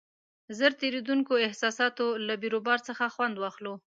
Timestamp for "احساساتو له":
1.47-2.33